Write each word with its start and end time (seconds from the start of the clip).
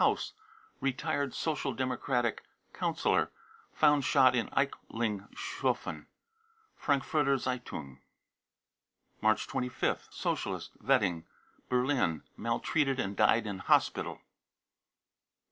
haus, 0.00 0.32
retired 0.80 1.32
Social 1.32 1.72
Democratic 1.72 2.42
councillor, 2.72 3.30
found 3.72 4.04
shot 4.04 4.34
in 4.34 4.48
Eichlingshofen. 4.48 6.06
{Frankfurter 6.76 7.38
March 9.20 9.46
25th. 9.46 10.12
socialist, 10.12 10.72
Wedding, 10.82 11.24
Berlin, 11.68 12.24
maltreated 12.36 12.98
and 12.98 13.16
died 13.16 13.46
in 13.46 13.60
hospital. 13.60 14.20